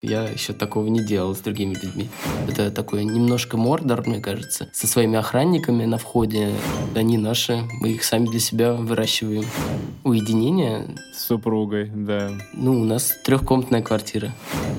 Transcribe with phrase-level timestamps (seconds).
[0.00, 2.08] Я еще такого не делал с другими людьми.
[2.46, 6.54] Это такой немножко мордор, мне кажется, со своими охранниками на входе.
[6.94, 9.44] Они наши, мы их сами для себя выращиваем.
[10.04, 10.94] Уединение?
[11.12, 12.30] С супругой, да.
[12.54, 14.32] Ну, у нас трехкомнатная квартира.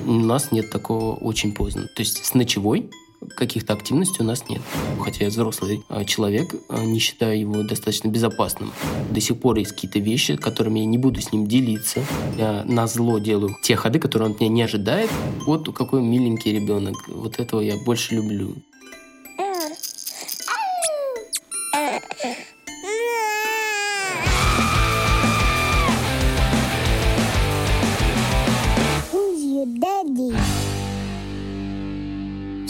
[0.06, 1.82] У нас нет такого очень поздно.
[1.82, 2.88] То есть с ночевой
[3.36, 4.62] каких-то активностей у нас нет.
[5.00, 8.72] Хотя я взрослый а, человек, а, не считаю его достаточно безопасным.
[9.10, 12.04] До сих пор есть какие-то вещи, которыми я не буду с ним делиться.
[12.36, 15.10] Я на зло делаю те ходы, которые он от меня не ожидает.
[15.46, 16.94] Вот какой миленький ребенок.
[17.08, 18.54] Вот этого я больше люблю.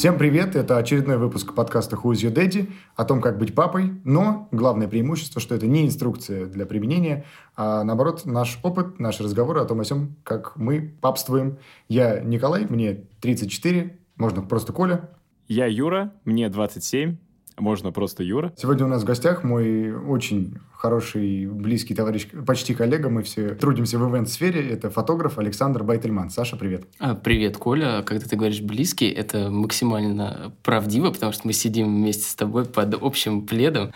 [0.00, 0.56] Всем привет!
[0.56, 5.42] Это очередной выпуск подкаста Who's Your Daddy о том, как быть папой, но главное преимущество,
[5.42, 9.82] что это не инструкция для применения, а наоборот наш опыт, наши разговоры о том, о
[9.82, 11.58] всем, как мы папствуем.
[11.90, 15.10] Я Николай, мне 34, можно просто Коля.
[15.48, 17.18] Я Юра, мне 27,
[17.58, 18.54] можно просто Юра.
[18.56, 23.10] Сегодня у нас в гостях мой очень хороший, близкий товарищ, почти коллега.
[23.10, 24.66] Мы все трудимся в ивент-сфере.
[24.70, 26.30] Это фотограф Александр Байтельман.
[26.30, 26.84] Саша, привет.
[26.98, 28.02] А, привет, Коля.
[28.02, 32.94] Когда ты говоришь «близкий», это максимально правдиво, потому что мы сидим вместе с тобой под
[32.94, 33.92] общим пледом.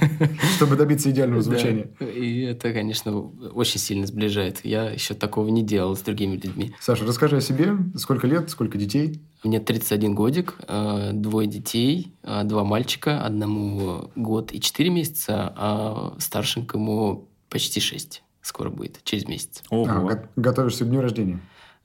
[0.56, 1.90] Чтобы добиться идеального звучания.
[2.00, 2.06] Да.
[2.06, 4.60] И это, конечно, очень сильно сближает.
[4.64, 6.74] Я еще такого не делал с другими людьми.
[6.80, 7.76] Саша, расскажи о себе.
[7.94, 9.22] Сколько лет, сколько детей?
[9.44, 16.16] Мне 31 годик, э, двое детей, э, два мальчика, одному год и 4 месяца, а
[16.24, 19.62] старшенькому почти 6 скоро будет, через месяц.
[19.70, 19.86] Ого.
[19.88, 21.40] А, готовишься к дню рождения?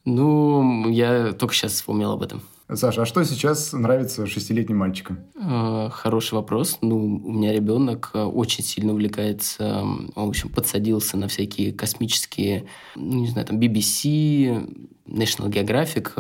[0.05, 2.41] Ну, я только сейчас вспомнил об этом.
[2.71, 5.19] Саша, а что сейчас нравится шестилетним мальчикам?
[5.35, 6.77] Э, хороший вопрос.
[6.81, 12.65] Ну, у меня ребенок очень сильно увлекается, он, в общем, подсадился на всякие космические,
[12.95, 16.11] ну, не знаю, там, BBC, National Geographic,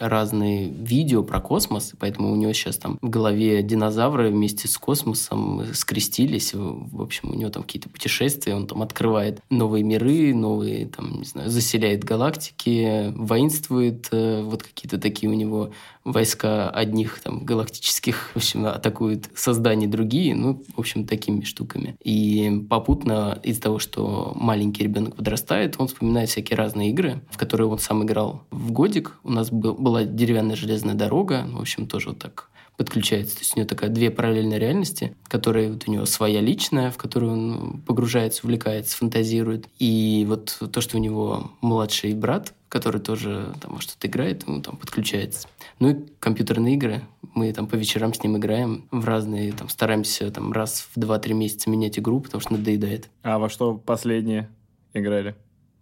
[0.00, 5.66] разные видео про космос, поэтому у него сейчас там в голове динозавры вместе с космосом
[5.74, 6.52] скрестились.
[6.54, 11.24] В общем, у него там какие-то путешествия, он там открывает новые миры, новые, там, не
[11.24, 15.70] знаю, заселяет галактики, воинствует, э, вот какие-то такие у него
[16.04, 21.96] войска одних там галактических, в общем, атакуют создания другие, ну, в общем, такими штуками.
[22.02, 27.68] И попутно из-за того, что маленький ребенок подрастает, он вспоминает всякие разные игры, в которые
[27.68, 29.18] он сам играл в годик.
[29.22, 33.34] У нас был, была деревянная железная дорога, в общем, тоже вот так подключается.
[33.34, 36.96] То есть у него такая две параллельные реальности, которые вот у него своя личная, в
[36.96, 39.68] которую он погружается, увлекается, фантазирует.
[39.78, 44.78] И вот то, что у него младший брат, который тоже там что-то играет, ему там
[44.78, 45.46] подключается.
[45.78, 47.02] Ну и компьютерные игры.
[47.34, 51.34] Мы там по вечерам с ним играем в разные, там стараемся там раз в 2-3
[51.34, 53.10] месяца менять игру, потому что надоедает.
[53.22, 54.48] А во что последние
[54.94, 55.36] играли?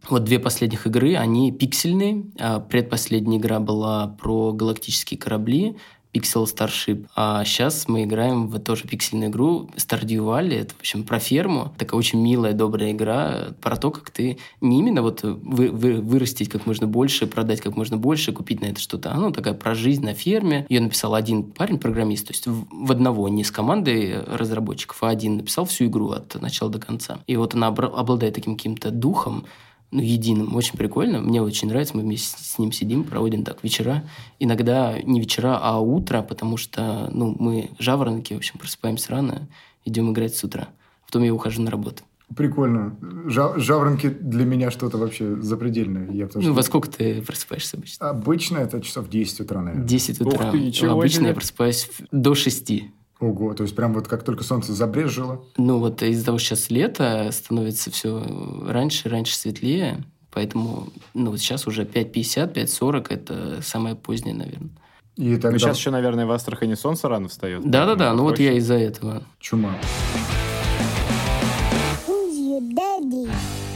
[0.09, 2.25] Вот две последних игры, они пиксельные.
[2.39, 5.77] А предпоследняя игра была про галактические корабли,
[6.13, 7.07] Pixel Starship.
[7.15, 10.61] А сейчас мы играем в тоже пиксельную игру Stardew Valley.
[10.61, 11.73] Это, в общем, про ферму.
[11.79, 16.49] Такая очень милая, добрая игра про то, как ты не именно вот вы, вы, вырастить
[16.49, 19.13] как можно больше, продать как можно больше, купить на это что-то.
[19.13, 20.67] Оно такая про жизнь на ферме.
[20.69, 25.65] Ее написал один парень-программист, то есть в одного, не с командой разработчиков, а один написал
[25.65, 27.19] всю игру от начала до конца.
[27.27, 29.45] И вот она обладает таким каким-то духом,
[29.91, 30.55] ну, единым.
[30.55, 31.21] Очень прикольно.
[31.21, 31.97] Мне очень нравится.
[31.97, 34.05] Мы вместе с ним сидим, проводим так вечера.
[34.39, 39.49] Иногда не вечера, а утро, потому что ну, мы жаворонки, в общем, просыпаемся рано,
[39.85, 40.69] идем играть с утра.
[41.07, 42.03] Потом я ухожу на работу.
[42.37, 42.95] Прикольно.
[43.27, 46.11] Жа- жаворонки для меня что-то вообще запредельное.
[46.11, 48.11] Я ну, во сколько ты просыпаешься обычно?
[48.11, 49.87] Обычно это часов 10 утра, наверное.
[49.87, 50.51] 10 утра.
[50.51, 51.29] Ух ты, обычно себе.
[51.29, 52.73] я просыпаюсь до 6.
[53.21, 55.45] Ого, то есть прям вот как только солнце забрежило?
[55.57, 58.23] Ну вот из-за того, что сейчас лето, становится все
[58.69, 64.71] раньше, раньше светлее, поэтому ну вот сейчас уже 5.50, 5.40 это самое позднее, наверное.
[65.17, 65.51] И тогда...
[65.51, 67.69] Ну, сейчас еще, наверное, в Астрахани солнце рано встает.
[67.69, 69.25] Да-да-да, ну вот я из-за этого.
[69.41, 69.75] Чума.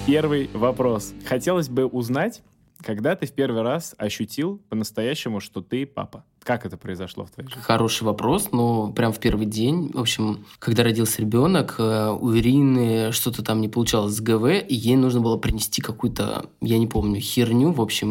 [0.07, 1.15] Первый вопрос.
[1.27, 2.43] Хотелось бы узнать,
[2.83, 6.25] когда ты в первый раз ощутил по-настоящему, что ты папа?
[6.43, 7.63] Как это произошло в твоей жизни?
[7.63, 13.13] Хороший вопрос, но прям в первый день, в общем, когда родился ребенок, э, у Ирины
[13.13, 17.21] что-то там не получалось с ГВ, и ей нужно было принести какую-то, я не помню,
[17.21, 18.09] херню, в общем,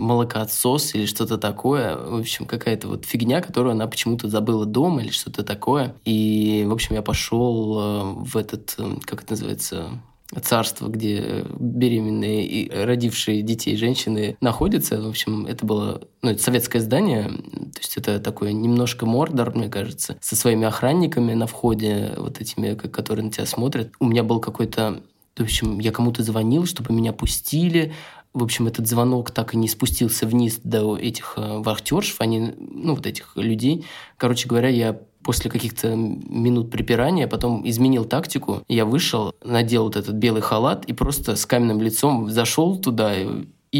[0.00, 5.10] молокоотсос или что-то такое, в общем, какая-то вот фигня, которую она почему-то забыла дома или
[5.10, 5.94] что-то такое.
[6.04, 9.88] И, в общем, я пошел э, в этот, э, как это называется,
[10.42, 15.00] царство, где беременные и родившие детей женщины находятся.
[15.00, 19.68] В общем, это было ну, это советское здание, то есть это такое немножко мордор, мне
[19.68, 23.92] кажется, со своими охранниками на входе, вот этими, которые на тебя смотрят.
[24.00, 25.02] У меня был какой-то
[25.36, 27.92] в общем, я кому-то звонил, чтобы меня пустили,
[28.34, 32.96] в общем, этот звонок так и не спустился вниз до этих э, вахтершев, они, ну,
[32.96, 33.86] вот этих людей.
[34.16, 38.62] Короче говоря, я после каких-то минут припирания потом изменил тактику.
[38.68, 43.12] Я вышел, надел вот этот белый халат и просто с каменным лицом зашел туда,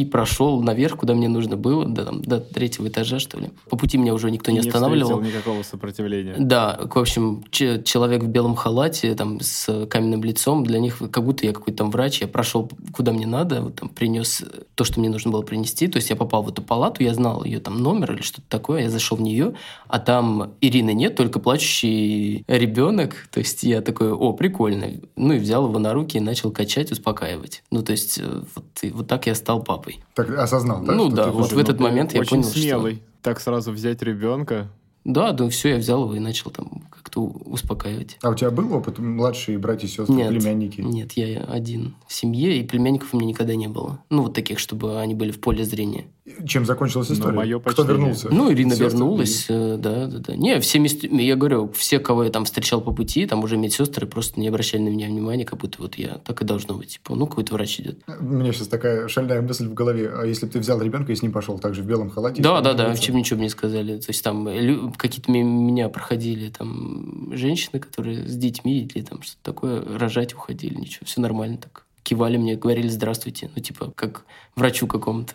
[0.02, 3.50] прошел наверх, куда мне нужно было, до, там, до третьего этажа, что ли.
[3.68, 5.20] По пути меня уже никто не, не останавливал.
[5.20, 6.34] Не никакого сопротивления.
[6.38, 11.46] Да, в общем, человек в белом халате, там, с каменным лицом, для них как будто
[11.46, 14.42] я какой-то там врач, я прошел куда мне надо, вот, там, принес
[14.74, 17.44] то, что мне нужно было принести, то есть я попал в эту палату, я знал
[17.44, 19.54] ее там номер или что-то такое, я зашел в нее,
[19.86, 25.38] а там Ирины нет, только плачущий ребенок, то есть я такой, о, прикольно, ну и
[25.38, 27.62] взял его на руки и начал качать, успокаивать.
[27.70, 30.00] Ну, то есть э, вот, вот так я стал папой папой.
[30.14, 30.92] Так осознал, да?
[30.94, 32.96] Ну да, вот в этот ну, момент я понял, смелый.
[32.96, 33.02] что...
[33.22, 34.70] Так сразу взять ребенка.
[35.04, 38.16] Да, да, все, я взял его и начал там как-то успокаивать.
[38.22, 40.80] А у тебя был опыт младшие братья, сестры, нет, племянники?
[40.80, 44.02] Нет, я один в семье, и племянников у меня никогда не было.
[44.08, 46.06] Ну, вот таких, чтобы они были в поле зрения.
[46.46, 47.32] Чем закончилась история?
[47.32, 48.28] Ну, мое Кто вернулся?
[48.30, 49.76] Ну, Ирина Сестры вернулась, и...
[49.76, 50.36] да, да, да.
[50.36, 54.40] Не, все, я говорю, все, кого я там встречал по пути, там уже медсестры просто
[54.40, 56.94] не обращали на меня внимания, как будто вот я так и должно быть.
[56.94, 57.98] Типа, ну, какой-то врач идет.
[58.06, 60.10] У меня сейчас такая шальная мысль в голове.
[60.14, 62.40] А если бы ты взял ребенка и с ним пошел также в белом халате?
[62.40, 63.98] Да, да, да, в чем ничего бы не сказали.
[63.98, 69.98] То есть там какие-то меня проходили там женщины, которые с детьми или там что-то такое,
[69.98, 71.84] рожать уходили, ничего, все нормально так.
[72.02, 74.24] Кивали мне, говорили здравствуйте, ну, типа, как
[74.56, 75.34] врачу какому-то.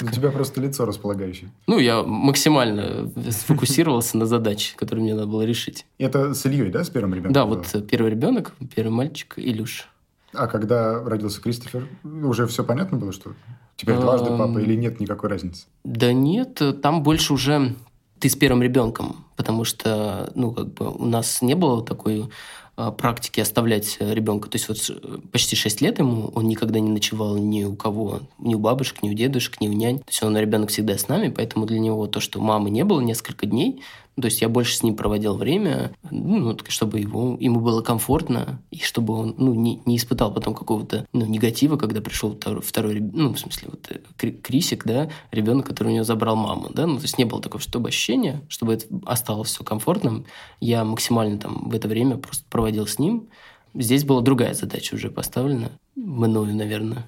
[0.00, 1.50] У тебя просто лицо располагающее.
[1.66, 5.86] Ну, я максимально сфокусировался на задаче, которую мне надо было решить.
[5.98, 7.32] Это с Ильей, да, с первым ребенком?
[7.32, 9.88] Да, вот первый ребенок, первый мальчик, Илюш.
[10.32, 13.32] А когда родился Кристофер, уже все понятно было, что
[13.76, 15.66] теперь дважды папа или нет никакой разницы?
[15.82, 17.74] Да нет, там больше уже
[18.20, 22.28] ты с первым ребенком, потому что, ну, как бы у нас не было такой
[22.76, 24.48] а, практики оставлять ребенка.
[24.48, 28.54] То есть вот почти 6 лет ему он никогда не ночевал ни у кого, ни
[28.54, 29.98] у бабушек, ни у дедушек, ни у нянь.
[29.98, 33.00] То есть он ребенок всегда с нами, поэтому для него то, что мамы не было
[33.00, 33.82] несколько дней,
[34.16, 38.78] то есть я больше с ним проводил время, ну, чтобы его, ему было комфортно, и
[38.78, 43.32] чтобы он ну, не, не испытал потом какого-то ну, негатива, когда пришел второй, второй, ну,
[43.32, 47.02] в смысле, вот э, Крисик, да, ребенок, который у него забрал маму, да, ну, то
[47.02, 50.26] есть не было такого, чтобы ощущения, чтобы это осталось все комфортным.
[50.60, 53.28] Я максимально там в это время просто проводил с ним.
[53.74, 57.06] Здесь была другая задача уже поставлена, мною, наверное.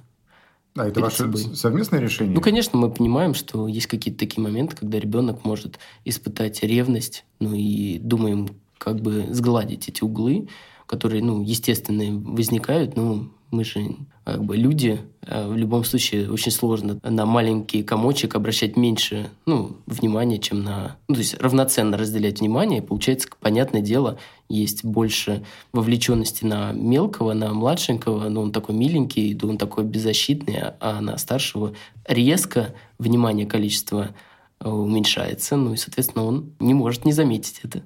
[0.75, 1.41] А это ваше собой.
[1.55, 2.35] совместное решение?
[2.35, 7.55] Ну, конечно, мы понимаем, что есть какие-то такие моменты, когда ребенок может испытать ревность, ну
[7.55, 8.49] и думаем,
[8.79, 10.49] как бы сгладить эти углы,
[10.87, 16.51] которые, ну, естественно, возникают, но мы же как бы люди, а в любом случае очень
[16.51, 20.97] сложно на маленький комочек обращать меньше ну, внимания, чем на...
[21.09, 22.83] Ну, то есть равноценно разделять внимание.
[22.83, 24.19] получается, понятное дело,
[24.49, 30.59] есть больше вовлеченности на мелкого, на младшенького, но он такой миленький, да он такой беззащитный,
[30.81, 31.75] а на старшего
[32.09, 34.15] резко внимание, количество
[34.61, 37.83] э, уменьшается, ну и, соответственно, он не может не заметить это.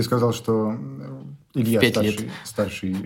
[0.00, 0.78] Ты сказал, что
[1.52, 2.30] Илья старший, лет.
[2.42, 2.96] старший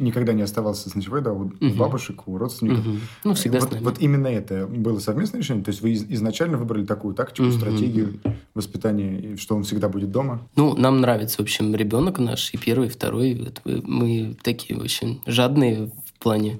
[0.00, 1.54] никогда не оставался с ночевой, да, у угу.
[1.76, 2.84] бабушек, у родственников.
[2.84, 2.96] Угу.
[3.22, 5.62] Ну, всегда вот, вот именно это было совместное решение?
[5.62, 7.52] То есть вы изначально выбрали такую тактику, угу.
[7.52, 8.18] стратегию
[8.54, 10.40] воспитания, что он всегда будет дома?
[10.56, 13.34] Ну, нам нравится, в общем, ребенок наш, и первый, и второй.
[13.36, 16.58] Вот мы такие очень жадные в плане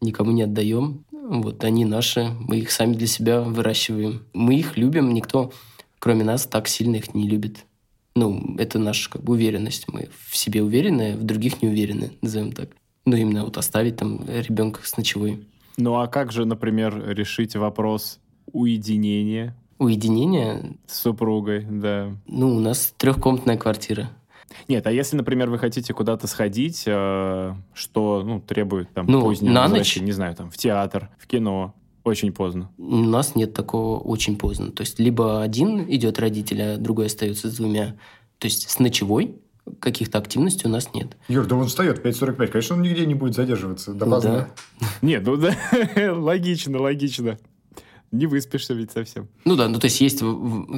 [0.00, 1.04] никому не отдаем.
[1.10, 4.22] Вот они наши, мы их сами для себя выращиваем.
[4.32, 5.50] Мы их любим, никто,
[5.98, 7.64] кроме нас, так сильно их не любит
[8.14, 9.86] ну, это наша как бы уверенность.
[9.88, 12.70] Мы в себе уверены, в других не уверены, назовем так.
[13.04, 15.46] Ну, именно вот оставить там ребенка с ночевой.
[15.76, 18.20] Ну, а как же, например, решить вопрос
[18.52, 19.56] уединения?
[19.78, 20.76] Уединение?
[20.86, 22.16] С супругой, да.
[22.26, 24.10] Ну, у нас трехкомнатная квартира.
[24.68, 29.52] Нет, а если, например, вы хотите куда-то сходить, э, что ну, требует там ну, позднего
[29.52, 29.96] на ночь?
[29.96, 32.70] не знаю, там в театр, в кино, очень поздно.
[32.78, 34.70] У нас нет такого очень поздно.
[34.70, 37.96] То есть либо один идет родитель, а другой остается с двумя.
[38.38, 39.36] То есть с ночевой
[39.80, 41.16] каких-то активностей у нас нет.
[41.28, 42.46] Юр, да он встает в 5.45.
[42.48, 44.48] Конечно, он нигде не будет задерживаться до поздно.
[44.80, 44.86] Да.
[45.00, 45.56] Нет, ну да,
[46.14, 47.38] логично, логично.
[48.12, 49.28] Не выспишься ведь совсем.
[49.44, 50.22] Ну да, ну то есть есть,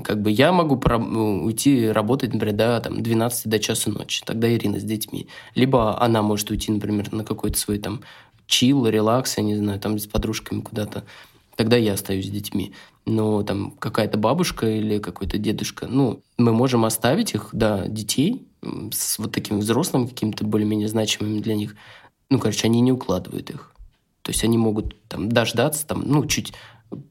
[0.05, 4.81] как бы я могу уйти работать, например, до там, 12 до часа ночи, тогда Ирина
[4.81, 5.29] с детьми.
[5.55, 8.01] Либо она может уйти, например, на какой-то свой там
[8.47, 11.05] чил, релакс, я не знаю, там с подружками куда-то,
[11.57, 12.73] тогда я остаюсь с детьми.
[13.05, 18.47] Но там какая-то бабушка или какой-то дедушка, ну, мы можем оставить их, да, детей
[18.93, 21.77] с вот такими взрослыми какими-то более-менее значимыми для них.
[22.31, 23.73] Ну, короче, они не укладывают их.
[24.23, 26.53] То есть они могут там дождаться, там, ну, чуть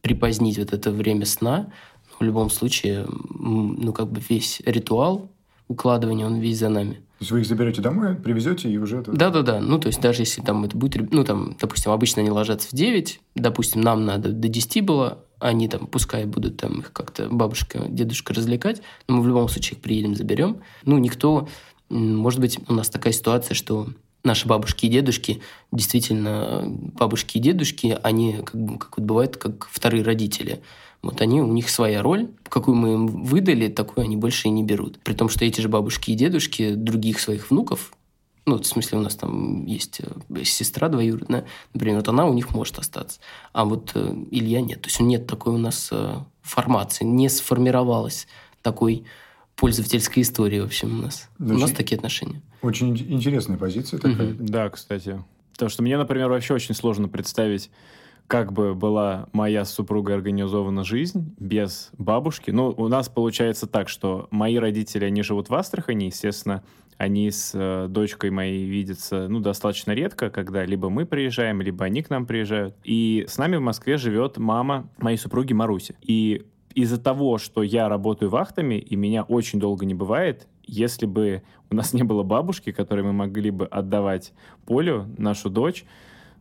[0.02, 1.72] припозднить вот это время сна.
[2.20, 5.30] В любом случае, ну, как бы весь ритуал
[5.70, 7.05] укладывания, он весь за нами.
[7.18, 9.02] То есть вы их заберете домой, привезете и уже...
[9.02, 9.62] Да-да-да.
[9.62, 11.14] Ну, то есть даже если там это будет...
[11.14, 15.70] Ну, там, допустим, обычно они ложатся в 9, допустим, нам надо до 10 было, они
[15.70, 19.82] там, пускай будут там их как-то бабушка, дедушка развлекать, но мы в любом случае их
[19.82, 20.62] приедем, заберем.
[20.84, 21.48] Ну, никто...
[21.88, 23.88] Может быть, у нас такая ситуация, что
[24.26, 25.42] наши бабушки и дедушки,
[25.72, 30.62] действительно, бабушки и дедушки, они, как, как вот бывает, как вторые родители.
[31.02, 34.64] Вот они, у них своя роль, какую мы им выдали, такую они больше и не
[34.64, 35.00] берут.
[35.04, 37.94] При том, что эти же бабушки и дедушки других своих внуков,
[38.48, 42.54] ну, в смысле, у нас там есть э, сестра двоюродная, например, вот она у них
[42.54, 43.20] может остаться,
[43.54, 44.82] а вот э, Илья нет.
[44.82, 48.28] То есть нет такой у нас э, формации, не сформировалась
[48.62, 49.06] такой
[49.56, 51.30] пользовательской истории, в общем, у нас.
[51.40, 52.42] Ну, у нас очень- такие отношения.
[52.66, 54.30] Очень ин- интересная позиция такая.
[54.34, 54.46] Мгм.
[54.46, 55.22] Да, кстати.
[55.54, 57.70] Потому что мне, например, вообще очень сложно представить,
[58.28, 62.50] как бы была моя с супругой организована жизнь без бабушки.
[62.52, 66.64] Ну, у нас получается так, что мои родители, они живут в Астрахани, естественно,
[66.98, 72.02] они с э, дочкой моей видятся, ну, достаточно редко, когда либо мы приезжаем, либо они
[72.02, 72.76] к нам приезжают.
[72.84, 75.96] И с нами в Москве живет мама моей супруги Маруси.
[76.02, 81.44] И из-за того, что я работаю вахтами, и меня очень долго не бывает, если бы
[81.70, 84.34] у нас не было бабушки, которой мы могли бы отдавать
[84.66, 85.86] Полю, нашу дочь,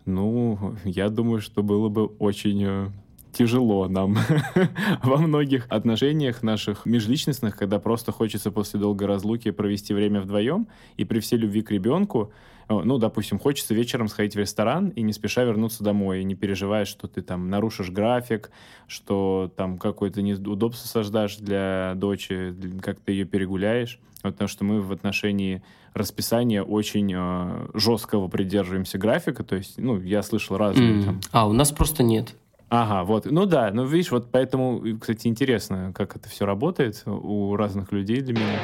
[0.05, 2.89] ну, я думаю, что было бы очень э,
[3.35, 4.17] тяжело нам
[5.03, 11.05] во многих отношениях наших межличностных, когда просто хочется после долгой разлуки провести время вдвоем, и
[11.05, 12.33] при всей любви к ребенку,
[12.69, 16.87] ну, допустим, хочется вечером сходить в ресторан и не спеша вернуться домой, и не переживая,
[16.87, 18.51] что ты там нарушишь график,
[18.87, 23.99] что там какое-то неудобство создашь для дочери, для- как ты ее перегуляешь.
[24.23, 25.63] Потому что мы в отношении
[25.93, 29.45] расписания очень э, жесткого придерживаемся графика.
[29.45, 31.03] То есть, ну, я слышал разные М.
[31.05, 31.21] там.
[31.31, 32.35] А, у нас просто нет.
[32.69, 33.27] Ага, вот.
[33.27, 38.21] Ну да, ну видишь, вот поэтому, кстати, интересно, как это все работает у разных людей
[38.21, 38.59] для меня.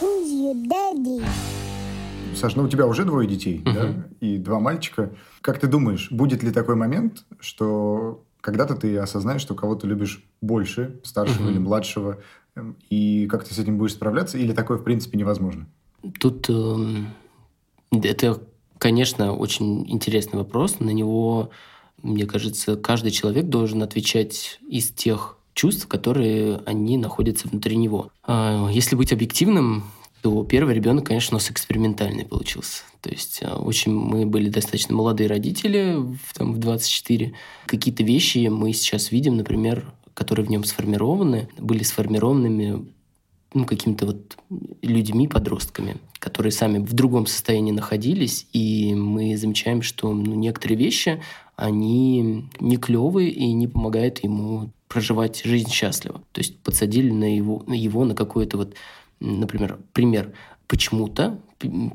[0.00, 1.24] Who's your daddy?
[2.36, 3.74] Саш, ну у тебя уже двое детей, Мгм.
[3.74, 4.08] да?
[4.20, 5.10] И два мальчика.
[5.40, 11.00] Как ты думаешь, будет ли такой момент, что когда-то ты осознаешь, что кого-то любишь больше,
[11.04, 11.50] старшего Мгм.
[11.50, 12.18] или младшего,
[12.54, 15.66] эм, и как ты с этим будешь справляться, или такое, в принципе, невозможно?
[16.20, 17.14] Тут эм,
[17.92, 18.40] это,
[18.82, 20.80] конечно, очень интересный вопрос.
[20.80, 21.50] На него,
[22.02, 28.10] мне кажется, каждый человек должен отвечать из тех чувств, которые они находятся внутри него.
[28.24, 29.84] А, Если быть объективным,
[30.20, 32.82] то первый ребенок, конечно, у нас экспериментальный получился.
[33.00, 35.98] То есть а, очень мы были достаточно молодые родители,
[36.34, 37.34] там, в 24.
[37.66, 42.84] Какие-то вещи мы сейчас видим, например, которые в нем сформированы, были сформированными
[43.54, 44.36] ну, какими-то вот
[44.82, 51.20] людьми, подростками, которые сами в другом состоянии находились, и мы замечаем, что ну, некоторые вещи,
[51.56, 56.22] они не клевые и не помогают ему проживать жизнь счастливо.
[56.30, 58.74] То есть подсадили на его, на его на какой-то вот,
[59.18, 60.32] например, пример.
[60.68, 61.40] Почему-то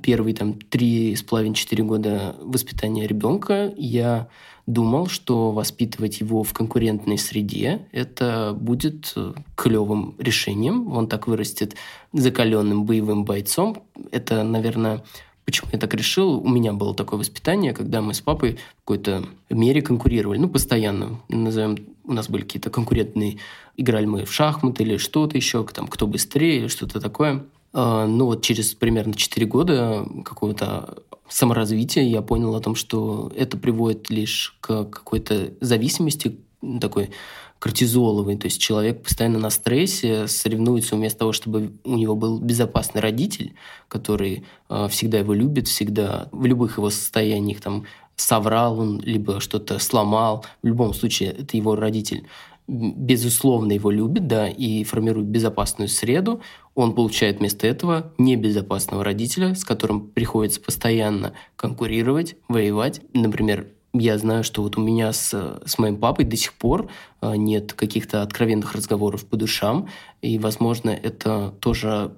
[0.01, 4.27] первые там три с половиной четыре года воспитания ребенка я
[4.65, 9.15] думал, что воспитывать его в конкурентной среде это будет
[9.55, 10.91] клевым решением.
[10.91, 11.75] Он так вырастет
[12.13, 13.83] закаленным боевым бойцом.
[14.11, 15.03] Это, наверное,
[15.47, 16.41] Почему я так решил?
[16.41, 20.39] У меня было такое воспитание, когда мы с папой в какой-то мере конкурировали.
[20.39, 21.21] Ну, постоянно.
[21.29, 23.37] Назовем, у нас были какие-то конкурентные...
[23.77, 27.45] Играли мы в шахматы или что-то еще, там, кто быстрее или что-то такое.
[27.73, 33.57] А, Ну, вот через примерно 4 года какого-то саморазвития я понял о том, что это
[33.57, 36.39] приводит лишь к какой-то зависимости
[36.79, 37.11] такой
[37.59, 43.01] кортизоловый, то есть человек постоянно на стрессе, соревнуется вместо того, чтобы у него был безопасный
[43.01, 43.55] родитель,
[43.87, 49.79] который э, всегда его любит, всегда в любых его состояниях там соврал он, либо что-то
[49.79, 52.27] сломал, в любом случае это его родитель
[52.67, 56.41] безусловно его любит, да, и формирует безопасную среду,
[56.75, 63.01] он получает вместо этого небезопасного родителя, с которым приходится постоянно конкурировать, воевать.
[63.13, 66.89] Например, я знаю, что вот у меня с, с моим папой до сих пор
[67.21, 69.87] э, нет каких-то откровенных разговоров по душам,
[70.21, 72.11] и, возможно, это тоже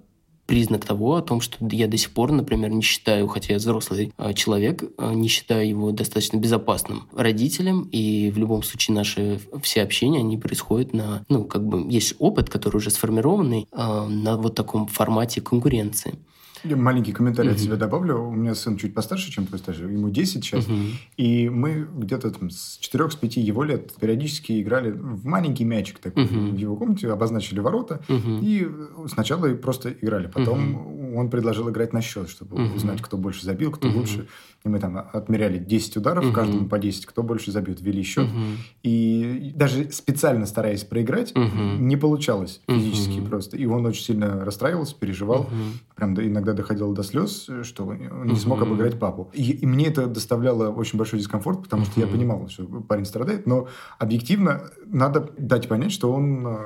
[0.50, 4.12] признак того, о том, что я до сих пор, например, не считаю, хотя я взрослый
[4.18, 9.84] э, человек, э, не считаю его достаточно безопасным родителем, и в любом случае наши все
[9.84, 14.56] общения, они происходят на, ну, как бы, есть опыт, который уже сформированный э, на вот
[14.56, 16.16] таком формате конкуренции.
[16.64, 17.66] Я маленький комментарий от Мгм.
[17.66, 18.18] себя добавлю.
[18.22, 19.92] У меня сын чуть постарше, чем твой старший.
[19.92, 20.68] Ему 10 сейчас.
[20.68, 20.88] Мгм.
[21.18, 26.56] И мы где-то там с 4-5 его лет периодически играли в маленький мячик такой Мгм.
[26.56, 28.02] в его комнате, обозначили ворота.
[28.10, 28.40] Мгм.
[28.42, 28.68] И
[29.08, 30.28] сначала просто играли.
[30.28, 32.76] Потом он предложил играть на счет, чтобы Мгм.
[32.76, 33.98] узнать, кто больше забил, кто Мгм.
[33.98, 34.28] лучше.
[34.66, 36.34] И мы там отмеряли 10 ударов, Мгм.
[36.34, 38.28] каждому по 10, кто больше забьет, ввели счет.
[38.28, 38.58] Мгм.
[38.84, 41.88] И даже специально стараясь проиграть, Мгм.
[41.88, 43.30] не получалось физически Мгм.
[43.30, 43.56] просто.
[43.56, 45.44] И он очень сильно расстраивался, переживал.
[45.44, 45.80] Мгм.
[45.96, 48.68] Прям иногда доходило до слез, что он не смог Мгм.
[48.74, 49.32] обыграть папу.
[49.34, 53.48] И, и мне это доставляло очень большой дискомфорт, потому что я понимал, что парень страдает,
[53.48, 56.58] но объективно надо дать понять, что он э,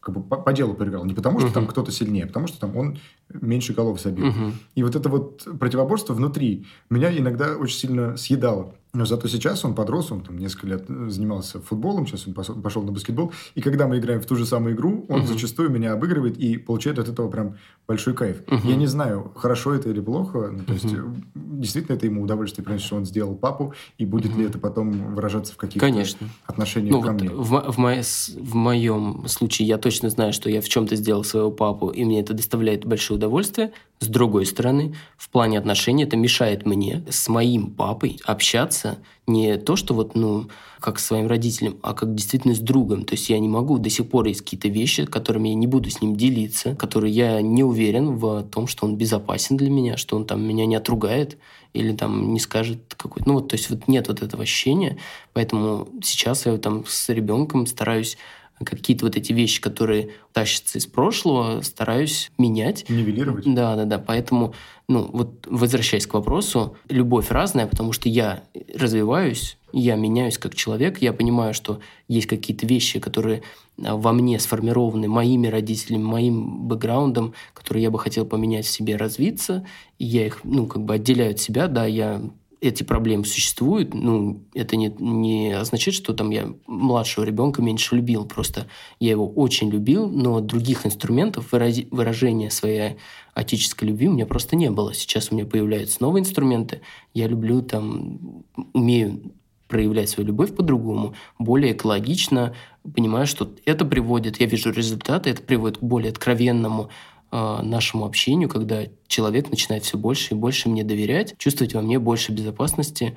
[0.00, 1.04] как бы по, по делу проиграл.
[1.04, 1.72] Не потому, что там Мгм.
[1.72, 2.98] кто-то сильнее, а потому что там он
[3.32, 4.26] меньше голов забил.
[4.26, 4.54] Мгм.
[4.74, 8.74] И вот это вот противоборство внутри меня иногда очень сильно съедало.
[8.92, 12.82] Но зато сейчас он подрос, он там несколько лет э, занимался футболом, сейчас он пошел
[12.82, 13.32] на баскетбол.
[13.54, 15.28] И когда мы играем в ту же самую игру, он Мгм.
[15.28, 17.56] зачастую меня обыгрывает и получает от этого прям
[17.86, 18.42] большой кайф.
[18.48, 18.68] Мгм.
[18.68, 20.50] Я не знаю, хорошо это или плохо.
[20.52, 21.04] Ну, то есть, э,
[21.34, 24.46] действительно, это ему удовольствие приносит, что он сделал папу, и будет ли Мгм.
[24.50, 26.28] это потом выражаться в каких-то Конечно.
[26.46, 27.30] отношениях Ну, ко вот мне.
[27.30, 31.52] в, в, мо- в моем случае я точно знаю, что я в чем-то сделал своего
[31.52, 33.70] папу, и мне это доставляет большое удовольствие.
[34.00, 38.98] С другой стороны, в плане отношений это мешает мне с моим папой общаться.
[39.26, 40.48] Не то, что вот, ну,
[40.80, 43.04] как с своим родителем, а как действительно с другом.
[43.04, 45.90] То есть я не могу до сих пор есть какие-то вещи, которыми я не буду
[45.90, 50.16] с ним делиться, которые я не уверен в том, что он безопасен для меня, что
[50.16, 51.36] он там меня не отругает
[51.74, 53.28] или там не скажет какой-то...
[53.28, 54.96] Ну вот, то есть вот нет вот этого ощущения,
[55.34, 58.16] поэтому сейчас я там с ребенком стараюсь
[58.64, 62.88] какие-то вот эти вещи, которые тащатся из прошлого, стараюсь менять.
[62.88, 63.44] Нивелировать.
[63.46, 63.98] Да, да, да.
[63.98, 64.54] Поэтому,
[64.88, 70.98] ну, вот возвращаясь к вопросу, любовь разная, потому что я развиваюсь, я меняюсь как человек,
[70.98, 73.42] я понимаю, что есть какие-то вещи, которые
[73.82, 78.96] а, во мне сформированы моими родителями, моим бэкграундом, которые я бы хотел поменять в себе,
[78.96, 79.64] развиться,
[79.98, 82.22] и я их, ну, как бы отделяю от себя, да, я
[82.60, 88.26] эти проблемы существуют, ну, это не, не означает, что там я младшего ребенка меньше любил,
[88.26, 88.66] просто
[88.98, 92.96] я его очень любил, но других инструментов вырази- выражения своей
[93.32, 94.92] отеческой любви у меня просто не было.
[94.92, 96.82] Сейчас у меня появляются новые инструменты,
[97.14, 99.32] я люблю там, умею
[99.66, 102.54] проявлять свою любовь по-другому, более экологично,
[102.94, 106.90] понимаю, что это приводит, я вижу результаты, это приводит к более откровенному
[107.32, 112.32] нашему общению, когда человек начинает все больше и больше мне доверять, чувствовать во мне больше
[112.32, 113.16] безопасности.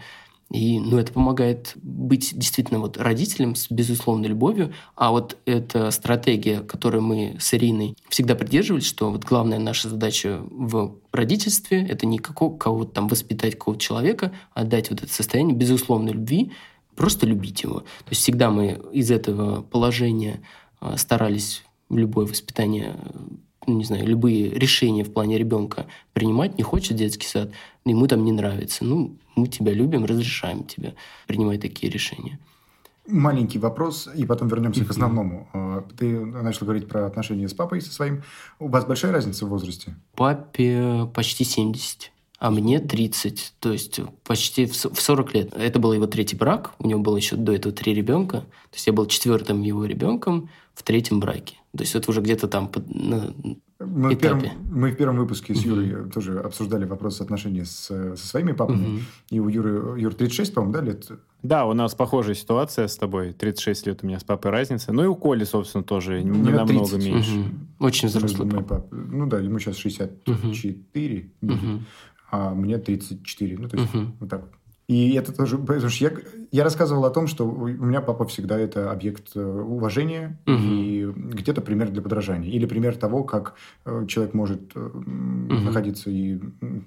[0.51, 4.73] И ну, это помогает быть действительно вот родителем с безусловной любовью.
[4.95, 10.41] А вот эта стратегия, которой мы с Ириной всегда придерживались, что вот главная наша задача
[10.51, 15.55] в родительстве– это не какого- кого-то там воспитать, какого-то человека, а дать вот это состояние
[15.55, 16.51] безусловной любви,
[16.95, 17.79] просто любить его.
[17.79, 20.41] То есть всегда мы из этого положения
[20.79, 26.97] а, старались любое воспитание ну, не знаю, любые решения в плане ребенка принимать, не хочет
[26.97, 27.51] детский сад,
[27.85, 28.85] ему там не нравится.
[28.85, 30.95] Ну, мы тебя любим, разрешаем тебе
[31.27, 32.39] принимать такие решения.
[33.05, 35.49] Маленький вопрос, и потом вернемся к основному.
[35.53, 38.23] Э, Ты начал говорить про отношения с папой, со своим.
[38.59, 39.95] У вас большая разница в возрасте?
[40.15, 45.53] Папе почти 70, а мне 30, то есть почти в 40 лет.
[45.53, 48.87] Это был его третий брак, у него было еще до этого три ребенка, то есть
[48.87, 51.57] я был четвертым его ребенком в третьем браке.
[51.75, 53.33] То есть это уже где-то там под- на-
[53.79, 54.51] Мы в, первом, этапе.
[54.71, 55.65] мы в первом выпуске с.
[55.65, 58.85] Юрой тоже обсуждали вопрос отношений с, со своими папами.
[58.85, 58.99] Мгм.
[59.31, 61.09] И у Юры, Юр 36, по-моему, да, лет?
[61.41, 63.33] Да, у нас похожая ситуация с тобой.
[63.33, 64.93] 36 лет у меня с папой разница.
[64.93, 67.05] Ну и у Коли, собственно, тоже не лет намного 30.
[67.11, 67.31] меньше.
[67.37, 67.67] Мгм.
[67.79, 68.75] Очень взрослый Мой папа.
[68.81, 68.95] папа.
[68.95, 71.85] Ну да, ему сейчас 64 будет, Мгм.
[72.31, 73.57] а мне 34.
[73.57, 74.15] Ну, то есть Мгм.
[74.19, 74.51] вот так вот.
[74.87, 75.57] И это тоже...
[75.57, 76.11] Потому что я,
[76.53, 80.59] я рассказывал о том, что у меня папа всегда это объект э, уважения Мгм.
[80.71, 82.51] и где-то пример для подражания.
[82.51, 85.65] Или пример того, как э, человек может Мгм.
[85.65, 86.39] находиться и...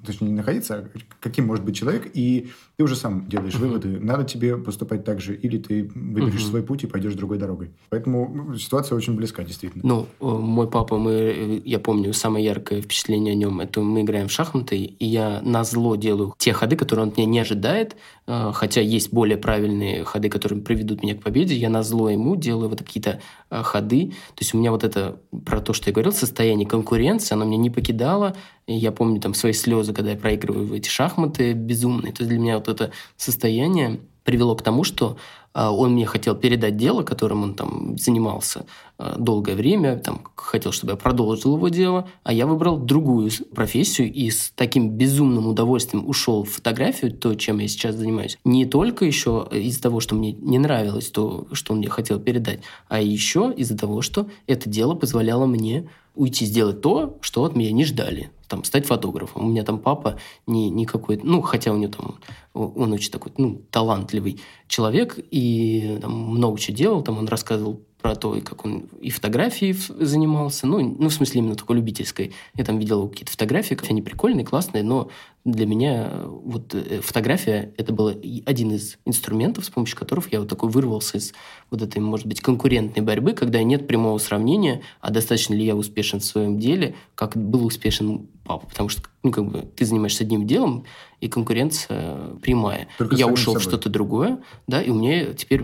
[0.06, 0.88] Точнее, не находиться, а
[1.20, 2.08] каким может быть человек.
[2.14, 3.98] И ты уже сам делаешь выводы.
[4.00, 6.50] Надо тебе поступать так же, или ты выберешь Мгм.
[6.50, 7.70] свой путь и пойдешь другой дорогой.
[7.88, 9.82] Поэтому м, ситуация очень близка, действительно.
[9.86, 14.02] Ну, э, мой папа, мы, э, я помню, самое яркое впечатление о нем, это мы
[14.02, 17.38] играем в шахматы, и я на зло делаю те ходы, которые он от меня не
[17.38, 22.10] ожидает, э, хотя есть более правильные ходы, которые приведут меня к победе, я на зло
[22.10, 24.08] ему делаю вот какие-то ходы.
[24.34, 27.56] То есть у меня вот это, про то, что я говорил, состояние конкуренции, оно меня
[27.56, 28.36] не покидало.
[28.66, 32.12] Я помню там свои слезы, когда я проигрываю в эти шахматы безумные.
[32.12, 35.16] То есть для меня вот это состояние привело к тому, что
[35.54, 38.66] а, он мне хотел передать дело, которым он там занимался
[38.98, 44.12] а, долгое время, там, хотел, чтобы я продолжил его дело, а я выбрал другую профессию
[44.12, 48.36] и с таким безумным удовольствием ушел в фотографию, то, чем я сейчас занимаюсь.
[48.44, 52.60] Не только еще из-за того, что мне не нравилось то, что он мне хотел передать,
[52.88, 57.72] а еще из-за того, что это дело позволяло мне уйти сделать то, что от меня
[57.72, 58.30] не ждали.
[58.48, 59.44] Там, стать фотографом.
[59.44, 61.26] У меня там папа не, не какой-то...
[61.26, 62.18] Ну, хотя у него там...
[62.52, 67.02] Он очень такой, ну, талантливый человек и там, много чего делал.
[67.02, 71.56] Там он рассказывал про то, как он и фотографией занимался, ну, ну, в смысле именно
[71.56, 72.32] такой любительской.
[72.54, 75.08] Я там видел какие-то фотографии, они прикольные, классные, но
[75.44, 78.08] для меня э, вот э, фотография– это был
[78.46, 81.32] один из инструментов, с помощью которых я вот такой вырвался из
[81.68, 86.20] вот этой, может быть, конкурентной борьбы, когда нет прямого сравнения, а достаточно ли я успешен
[86.20, 88.66] в своем деле, как был успешен папа.
[88.66, 90.84] Потому что, ну, как бы, ты занимаешься одним делом,
[91.20, 92.88] и конкуренция прямая.
[92.98, 95.62] Только я ушел в что-то другое, да, и у меня теперь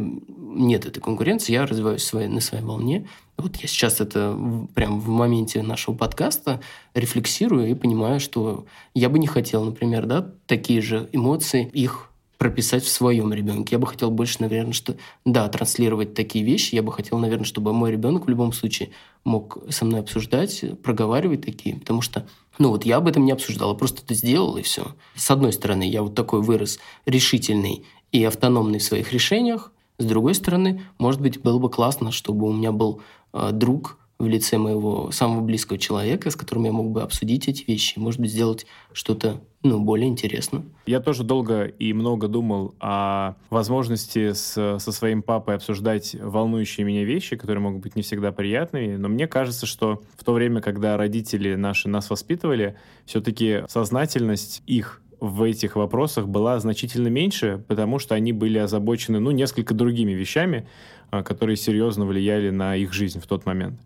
[0.55, 3.09] нет этой конкуренции, я развиваюсь своей, на своей волне.
[3.37, 4.39] Вот я сейчас это
[4.75, 6.61] прям в моменте нашего подкаста
[6.95, 12.13] рефлексирую и понимаю, что я бы не хотел, например, да, такие же эмоции, их
[12.43, 13.77] прописать в своем ребенке.
[13.77, 16.75] Я бы хотел больше, наверное, что, да, транслировать такие вещи.
[16.75, 18.91] Я бы хотел, наверное, чтобы мой ребенок в любом случае
[19.23, 22.27] мог со мной обсуждать, проговаривать такие, потому что,
[22.59, 24.97] ну вот я об этом не обсуждал, я просто это сделал и все.
[25.15, 30.35] С одной стороны, я вот такой вырос решительный и автономный в своих решениях, с другой
[30.35, 33.03] стороны, может быть, было бы классно, чтобы у меня был
[33.33, 37.65] э, друг в лице моего самого близкого человека, с которым я мог бы обсудить эти
[37.65, 40.65] вещи, может быть, сделать что-то ну, более интересно.
[40.87, 47.05] Я тоже долго и много думал о возможности с, со своим папой обсуждать волнующие меня
[47.05, 50.97] вещи, которые могут быть не всегда приятными, но мне кажется, что в то время, когда
[50.97, 52.77] родители наши нас воспитывали,
[53.07, 59.31] все-таки сознательность их в этих вопросах была значительно меньше, потому что они были озабочены, ну,
[59.31, 60.67] несколько другими вещами,
[61.13, 63.79] а, которые серьезно влияли на их жизнь в тот момент.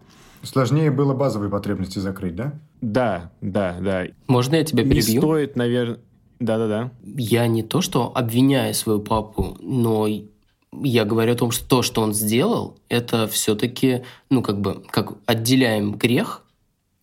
[0.43, 2.55] Сложнее было базовые потребности закрыть, да?
[2.81, 4.07] Да, да, да.
[4.29, 5.13] Можно я тебя перебью?
[5.13, 5.99] Не стоит, наверное...
[6.41, 6.91] Да-да-да.
[7.05, 10.09] Я не то, что обвиняю своего папу, но
[10.73, 15.13] я говорю о том, что то, что он сделал, это все-таки, ну, как бы, как
[15.27, 16.46] отделяем грех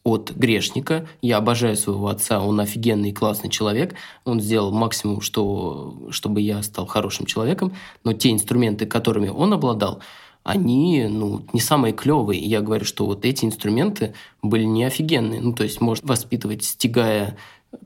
[0.04, 1.08] от грешника.
[1.22, 3.96] Я обожаю своего отца, он офигенный и классный человек.
[4.26, 7.74] Он сделал максимум, что, чтобы я стал хорошим человеком.
[8.04, 10.02] Но те инструменты, которыми он обладал,
[10.44, 12.42] они ну, не самые клевые.
[12.42, 15.40] Я говорю, что вот эти инструменты были не офигенные.
[15.40, 17.38] Ну, то есть, может воспитывать, стягая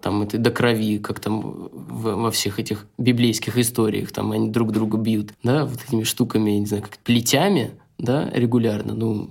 [0.02, 4.98] там это до крови, как там во всех этих библейских историях, там они друг друга
[4.98, 8.94] бьют, да, вот этими штуками, я не знаю, как плетями, да, регулярно.
[8.94, 9.30] Ну,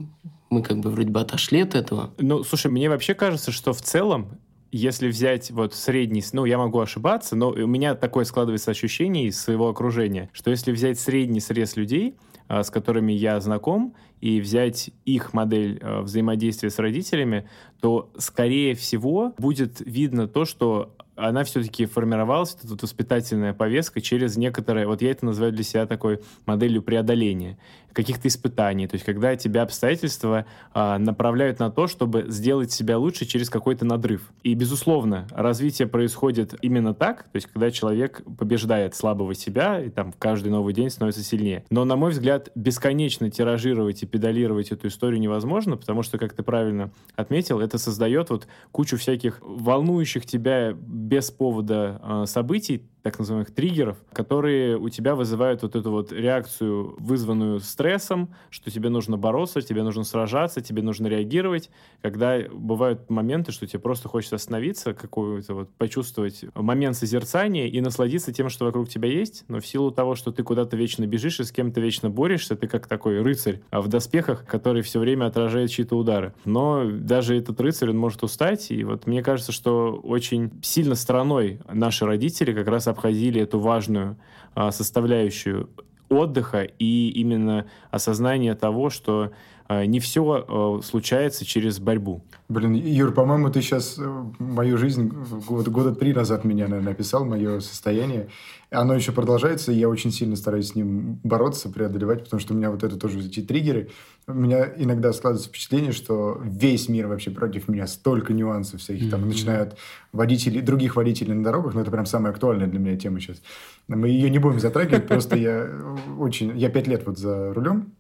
[0.51, 2.13] мы как бы вроде бы отошли от этого.
[2.19, 4.39] Ну, слушай, мне вообще кажется, что в целом
[4.73, 9.41] если взять вот средний, ну, я могу ошибаться, но у меня такое складывается ощущение из
[9.41, 12.17] своего окружения, что если взять средний срез людей,
[12.49, 17.49] а, с которыми я знаком, и взять их модель а, взаимодействия с родителями,
[17.81, 24.87] то, скорее всего, будет видно то, что она все-таки формировалась, эта воспитательная повестка, через некоторое,
[24.87, 27.59] вот я это называю для себя такой моделью преодоления
[27.97, 33.25] каких-то испытаний, то есть когда тебя обстоятельства а, направляют на то, чтобы сделать себя лучше
[33.25, 34.33] через какой-то надрыв.
[34.43, 40.13] И, безусловно, развитие происходит именно так, то есть когда человек побеждает слабого себя и там
[40.19, 41.65] каждый новый день становится сильнее.
[41.71, 46.43] Но, на мой взгляд, бесконечно тиражировать и педалировать эту историю невозможно, потому что, как ты
[46.43, 53.55] правильно отметил, это создает вот кучу всяких волнующих тебя без повода э, событий, так называемых
[53.55, 59.63] триггеров, которые у тебя вызывают вот эту вот реакцию, вызванную стрессом, что тебе нужно бороться,
[59.63, 61.71] тебе нужно сражаться, тебе нужно реагировать,
[62.03, 68.33] когда бывают моменты, что тебе просто хочется остановиться, какой-то вот почувствовать момент созерцания и насладиться
[68.33, 71.45] тем, что вокруг тебя есть, но в силу того, что ты куда-то вечно бежишь и
[71.45, 75.71] с кем-то вечно борешься, ты как такой рыцарь а в доспехах, который все время отражает
[75.71, 76.35] чьи-то удары.
[76.45, 81.61] Но даже этот рыцарь, он может устать, и вот мне кажется, что очень сильно стороной
[81.73, 84.17] наши родители как раз обходили эту важную
[84.55, 85.69] а, составляющую
[86.09, 89.33] отдыха и именно осознание того, что
[89.69, 92.25] а, не все а, случается через борьбу.
[92.49, 95.09] Блин, Юр, по-моему, ты сейчас э, мою жизнь
[95.49, 98.29] год, года три назад меня, наверное, описал, мое состояние.
[98.71, 102.57] Оно еще продолжается, и я очень сильно стараюсь с ним бороться, преодолевать, потому что у
[102.57, 103.91] меня вот это тоже эти триггеры.
[104.29, 109.11] У меня иногда складывается впечатление, что весь мир вообще против меня, столько нюансов всяких, mm-hmm.
[109.11, 109.79] там, начиная от
[110.13, 113.43] водителей, других водителей на дорогах, но это прям самая актуальная для меня тема сейчас.
[113.89, 115.69] Мы ее не будем затрагивать, просто я
[116.17, 116.57] очень...
[116.57, 117.93] Я пять лет вот за рулем,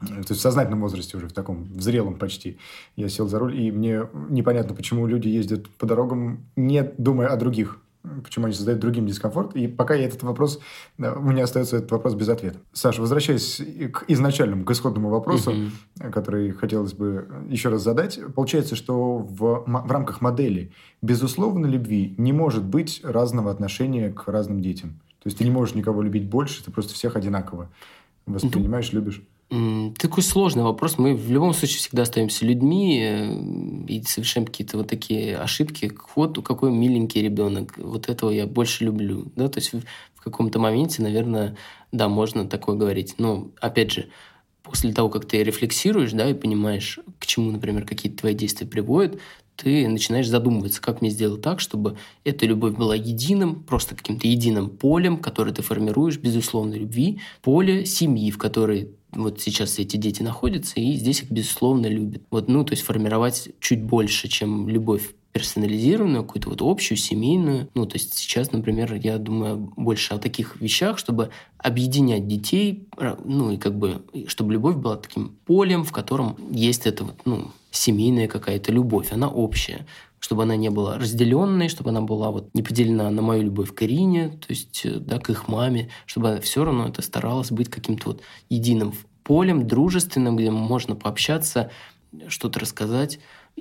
[0.00, 2.58] то есть в сознательном возрасте уже, в таком в зрелом почти,
[2.96, 7.36] я сел за руль, и мне непонятно, почему люди ездят по дорогам, не думая о
[7.36, 7.80] других,
[8.22, 9.56] почему они создают другим дискомфорт.
[9.56, 10.60] И пока я этот вопрос,
[10.98, 12.58] у меня остается этот вопрос без ответа.
[12.72, 13.60] Саша, возвращаясь
[13.92, 16.10] к изначальному, к исходному вопросу, угу.
[16.12, 22.32] который хотелось бы еще раз задать, получается, что в, в рамках модели безусловно любви не
[22.32, 25.00] может быть разного отношения к разным детям.
[25.22, 27.68] То есть ты не можешь никого любить больше, ты просто всех одинаково
[28.26, 29.22] воспринимаешь, любишь.
[29.50, 30.98] Такой сложный вопрос.
[30.98, 35.90] Мы в любом случае всегда остаемся людьми э, и совершаем какие-то вот такие ошибки.
[36.14, 37.72] Вот какой миленький ребенок.
[37.78, 39.32] Вот этого я больше люблю.
[39.36, 39.48] Да?
[39.48, 39.80] То есть в,
[40.16, 41.56] в каком-то моменте, наверное,
[41.92, 43.14] да, можно такое говорить.
[43.16, 44.10] Но, опять же,
[44.62, 49.18] после того, как ты рефлексируешь, да, и понимаешь, к чему, например, какие-то твои действия приводят,
[49.56, 54.68] ты начинаешь задумываться, как мне сделать так, чтобы эта любовь была единым, просто каким-то единым
[54.68, 60.80] полем, которое ты формируешь, безусловной любви, поле семьи, в которой вот сейчас эти дети находятся,
[60.80, 62.22] и здесь их, безусловно, любят.
[62.30, 67.68] Вот, ну, то есть формировать чуть больше, чем любовь персонализированную, какую-то вот общую, семейную.
[67.74, 72.88] Ну, то есть сейчас, например, я думаю больше о таких вещах, чтобы объединять детей,
[73.24, 77.52] ну, и как бы, чтобы любовь была таким полем, в котором есть эта вот, ну,
[77.70, 79.86] семейная какая-то любовь, она общая
[80.20, 83.82] чтобы она не была разделенной, чтобы она была вот не поделена на мою любовь к
[83.82, 88.10] Ирине, то есть э, да, к их маме, чтобы все равно это старалось быть каким-то
[88.10, 91.70] вот единым полем, дружественным, где можно пообщаться,
[92.28, 93.18] что-то рассказать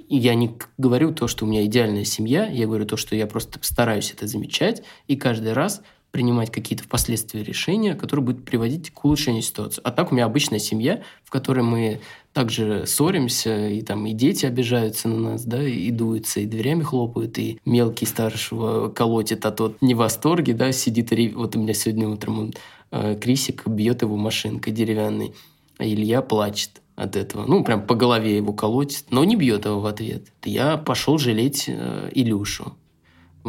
[0.10, 3.60] я не говорю то, что у меня идеальная семья, я говорю то, что я просто
[3.62, 9.42] стараюсь это замечать и каждый раз принимать какие-то впоследствии решения, которые будут приводить к улучшению
[9.42, 9.82] ситуации.
[9.84, 12.00] А так у меня обычная семья, в которой мы
[12.38, 17.40] также ссоримся, и там и дети обижаются на нас, да, и дуются, и дверями хлопают,
[17.40, 22.08] и мелкий старшего колотит, а тот не в восторге, да, сидит, вот у меня сегодня
[22.08, 22.54] утром он,
[22.92, 25.34] э, Крисик бьет его машинкой деревянной,
[25.80, 27.46] а Илья плачет от этого.
[27.48, 30.28] Ну, прям по голове его колотит, но не бьет его в ответ.
[30.46, 32.76] Я пошел жалеть э, Илюшу.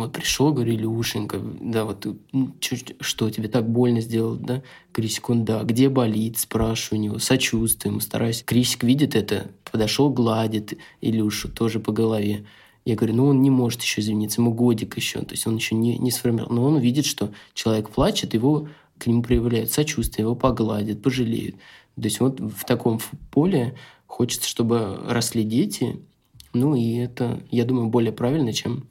[0.00, 2.54] Вот пришел, говорю, Илюшенька, да, вот ну,
[3.00, 4.62] что тебе так больно сделал, да?
[4.92, 8.42] Крисик, он, да, где болит, спрашиваю у него, сочувствую ему, стараюсь.
[8.42, 12.46] Крисик видит это, подошел, гладит Илюшу тоже по голове.
[12.84, 15.74] Я говорю, ну он не может еще извиниться, ему годик еще, то есть он еще
[15.74, 16.54] не, не сформировал.
[16.54, 21.56] Но он видит, что человек плачет, его к нему проявляют сочувствие, его погладят, пожалеют.
[21.96, 23.74] То есть вот в таком поле
[24.06, 26.00] хочется, чтобы росли дети,
[26.52, 28.86] ну и это, я думаю, более правильно, чем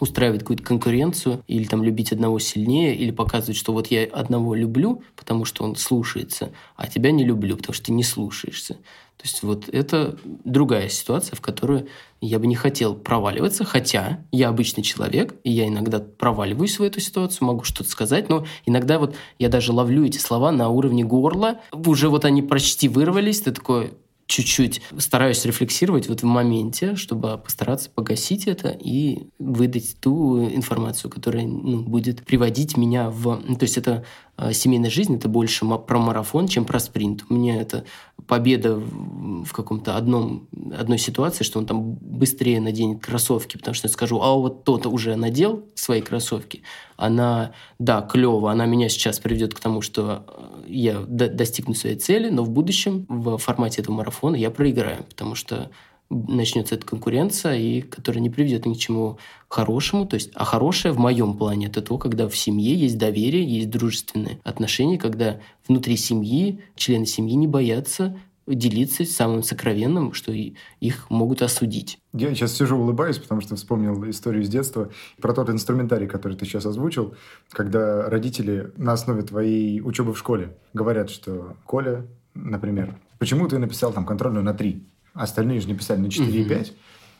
[0.00, 5.02] устраивать какую-то конкуренцию или там любить одного сильнее, или показывать, что вот я одного люблю,
[5.16, 8.78] потому что он слушается, а тебя не люблю, потому что ты не слушаешься.
[9.16, 11.88] То есть вот это другая ситуация, в которую
[12.20, 17.00] я бы не хотел проваливаться, хотя я обычный человек, и я иногда проваливаюсь в эту
[17.00, 21.60] ситуацию, могу что-то сказать, но иногда вот я даже ловлю эти слова на уровне горла,
[21.72, 23.94] уже вот они почти вырвались, ты такой,
[24.26, 31.46] чуть-чуть стараюсь рефлексировать вот в моменте, чтобы постараться погасить это и выдать ту информацию, которая
[31.46, 33.40] ну, будет приводить меня в...
[33.46, 34.04] Ну, то есть это
[34.36, 37.24] э, семейная жизнь, это больше про марафон, чем про спринт.
[37.28, 37.84] У меня это
[38.26, 43.92] победа в каком-то одном, одной ситуации, что он там быстрее наденет кроссовки, потому что я
[43.92, 46.62] скажу, а вот тот уже надел свои кроссовки,
[46.96, 52.30] она, да, клево, она меня сейчас приведет к тому, что э, я достигну своей цели,
[52.30, 55.70] но в будущем в формате этого марафона я проиграю, потому что
[56.10, 60.06] начнется эта конкуренция, и которая не приведет ни к чему хорошему.
[60.06, 63.70] То есть, а хорошее в моем плане это то, когда в семье есть доверие, есть
[63.70, 68.16] дружественные отношения, когда внутри семьи члены семьи не боятся
[68.46, 71.98] делиться самым сокровенным, что их могут осудить.
[72.12, 74.90] Я сейчас сижу, улыбаюсь, потому что вспомнил историю из детства
[75.20, 77.16] про тот инструментарий, который ты сейчас озвучил,
[77.50, 83.92] когда родители на основе твоей учебы в школе говорят, что Коля, например, почему ты написал
[83.92, 84.80] там контрольную на 3,
[85.16, 86.72] остальные же не писали на 4 и 5,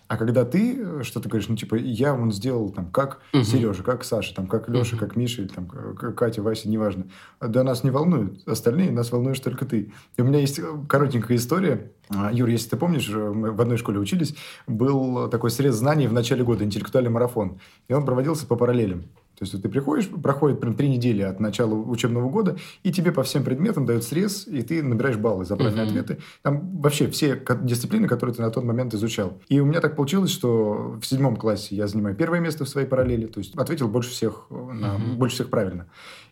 [0.08, 3.42] а когда ты э, что-то говоришь, ну, типа, я вон сделал, там, как угу.
[3.42, 5.04] Сережа, как Саша, там, как Леша, угу.
[5.04, 7.06] как Миша, или там, как Катя, Вася, неважно.
[7.40, 8.46] Да нас не волнуют.
[8.46, 9.92] Остальные нас волнуешь только ты.
[10.16, 11.90] И у меня есть э, коротенькая история.
[12.08, 14.36] А, Юр, если ты помнишь, э, мы в одной школе учились,
[14.68, 17.58] был такой срез знаний в начале года, интеллектуальный марафон.
[17.88, 19.04] И он проводился по параллелям.
[19.38, 23.22] То есть ты приходишь, проходит прям три недели от начала учебного года, и тебе по
[23.22, 26.00] всем предметам дают срез, и ты набираешь баллы за правильные uh-huh.
[26.00, 26.18] ответы.
[26.42, 29.38] Там вообще все дисциплины, которые ты на тот момент изучал.
[29.48, 32.86] И у меня так получилось, что в седьмом классе я занимаю первое место в своей
[32.86, 35.16] параллели, то есть ответил больше всех, на, uh-huh.
[35.16, 35.86] больше всех правильно.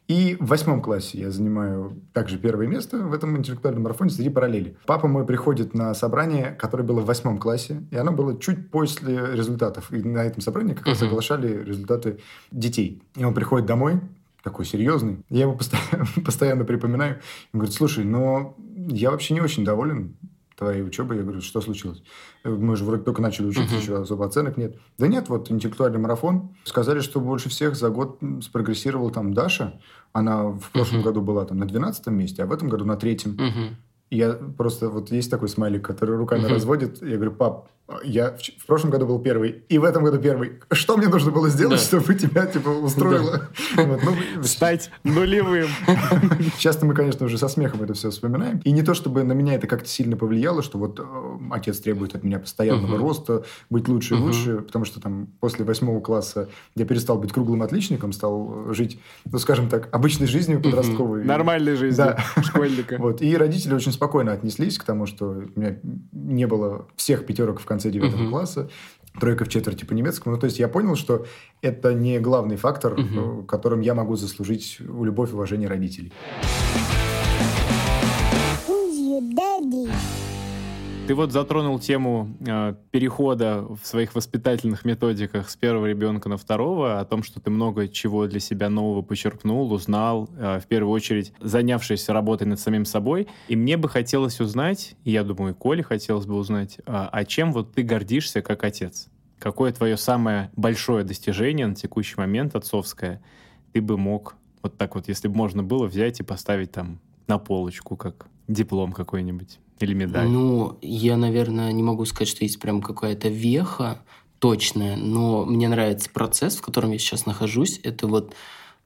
[0.06, 4.76] И в восьмом классе я занимаю также первое место в этом интеллектуальном марафоне среди параллели.
[4.86, 9.32] Папа мой приходит на собрание, которое было в восьмом классе, и оно было чуть после
[9.32, 9.90] результатов.
[9.92, 11.06] И на этом собрании как раз uh-huh.
[11.06, 13.02] оглашали результаты детей.
[13.16, 14.00] И он приходит домой,
[14.42, 15.24] такой серьезный.
[15.30, 17.20] Я ему постоянно, постоянно припоминаю.
[17.54, 20.16] Он говорит, слушай, но я вообще не очень доволен
[20.56, 21.18] твоей учебой.
[21.18, 22.02] Я говорю, что случилось?
[22.44, 23.80] Мы же вроде только начали учиться, uh-huh.
[23.80, 24.76] еще особо оценок нет.
[24.98, 26.54] Да нет, вот интеллектуальный марафон.
[26.64, 29.80] Сказали, что больше всех за год спрогрессировала там Даша.
[30.12, 31.04] Она в прошлом uh-huh.
[31.04, 33.32] году была там на 12 месте, а в этом году на третьем.
[33.32, 33.74] Uh-huh.
[34.10, 34.88] Я просто...
[34.88, 36.48] Вот есть такой смайлик, который руками uh-huh.
[36.48, 37.02] разводит.
[37.02, 37.68] Я говорю, пап,
[38.02, 40.60] я в, в прошлом году был первый, и в этом году первый.
[40.72, 41.86] Что мне нужно было сделать, да.
[41.86, 43.50] чтобы тебя, типа, устроило?
[43.76, 43.84] Да.
[43.84, 45.68] Вот, ну, Стать нулевым.
[46.58, 48.60] Часто мы, конечно, уже со смехом это все вспоминаем.
[48.64, 51.04] И не то, чтобы на меня это как-то сильно повлияло, что вот э,
[51.50, 56.00] отец требует от меня постоянного роста, быть лучше и лучше, потому что там после восьмого
[56.00, 61.24] класса я перестал быть круглым отличником, стал жить, ну, скажем так, обычной жизнью подростковой.
[61.24, 62.18] Нормальной жизнь Да.
[62.42, 62.96] школьника.
[62.98, 63.20] Вот.
[63.20, 65.76] И родители очень спокойно отнеслись к тому, что у меня
[66.12, 68.30] не было всех пятерок в конце девятого Мгм.
[68.30, 68.68] класса,
[69.20, 70.34] тройка в четверти по немецкому.
[70.36, 71.26] Ну, то есть я понял, что
[71.62, 76.12] это не главный фактор, э, которым я могу заслужить у любовь и уважение родителей.
[78.68, 79.90] Who's your daddy?
[81.06, 86.98] Ты вот затронул тему э, перехода в своих воспитательных методиках с первого ребенка на второго,
[86.98, 91.34] о том, что ты много чего для себя нового почерпнул, узнал, э, в первую очередь
[91.40, 93.28] занявшись работой над самим собой.
[93.48, 97.26] И мне бы хотелось узнать, и я думаю, и Коле хотелось бы узнать, а, а
[97.26, 99.08] чем вот ты гордишься как отец?
[99.38, 103.22] Какое твое самое большое достижение на текущий момент отцовское
[103.74, 107.36] ты бы мог вот так вот, если бы можно было, взять и поставить там на
[107.36, 110.26] полочку, как диплом какой-нибудь или медаль?
[110.26, 114.00] Ну, я, наверное, не могу сказать, что есть прям какая-то веха
[114.38, 117.80] точная, но мне нравится процесс, в котором я сейчас нахожусь.
[117.82, 118.34] Это вот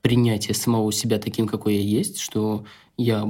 [0.03, 2.65] принятие самого себя таким, какой я есть, что
[2.97, 3.29] я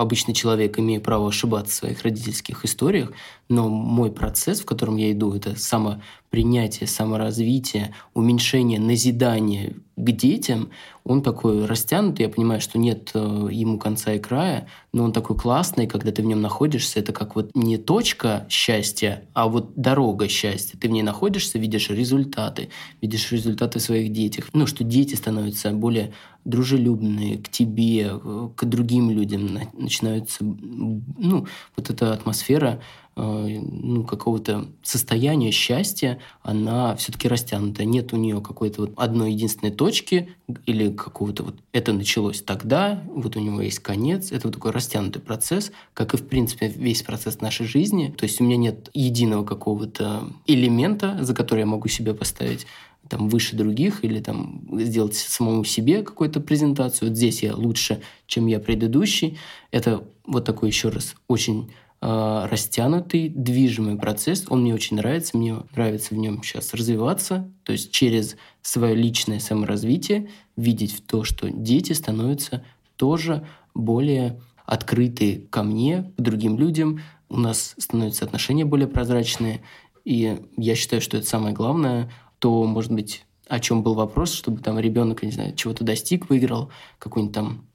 [0.00, 3.12] обычный человек, имею право ошибаться в своих родительских историях,
[3.48, 10.70] но мой процесс, в котором я иду, это самопринятие, саморазвитие, уменьшение, назидание к детям,
[11.04, 15.36] он такой растянутый, я понимаю, что нет э, ему конца и края, но он такой
[15.36, 20.28] классный, когда ты в нем находишься, это как вот не точка счастья, а вот дорога
[20.28, 20.78] счастья.
[20.78, 22.70] Ты в ней находишься, видишь результаты,
[23.02, 24.48] видишь результаты в своих детях.
[24.52, 26.12] Ну, что дети становятся более
[26.44, 28.10] дружелюбные к тебе,
[28.56, 32.80] к другим людям, На- начинаются, м, ну, вот эта атмосфера
[33.16, 37.84] э, ну, какого-то состояния счастья, она все-таки растянута.
[37.84, 40.30] Нет у нее какой-то вот одной единственной точки
[40.64, 44.32] или какого-то вот это началось тогда, вот у него есть конец.
[44.32, 48.14] Это вот такой растянутый процесс, как и, в принципе, весь процесс нашей жизни.
[48.16, 52.66] То есть у меня нет единого какого-то элемента, за который я могу себя поставить
[53.10, 57.08] там выше других или там сделать самому себе какую-то презентацию.
[57.08, 59.36] Вот здесь я лучше, чем я предыдущий.
[59.72, 64.46] Это вот такой еще раз очень э, растянутый, движимый процесс.
[64.48, 65.36] Он мне очень нравится.
[65.36, 67.50] Мне нравится в нем сейчас развиваться.
[67.64, 72.64] То есть через свое личное саморазвитие видеть в то, что дети становятся
[72.96, 73.44] тоже
[73.74, 77.00] более открыты ко мне, к другим людям.
[77.28, 79.62] У нас становятся отношения более прозрачные.
[80.04, 82.10] И я считаю, что это самое главное.
[82.40, 86.70] То, может быть, о чем был вопрос, чтобы там ребенок, не знаю, чего-то достиг, выиграл
[86.98, 87.66] какую-нибудь там